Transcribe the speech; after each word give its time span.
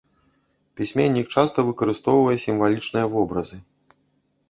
Пісьменнік 0.81 1.27
часта 1.37 1.67
выкарыстоўвае 1.69 2.37
сімвалічныя 2.47 3.05
вобразы. 3.15 3.57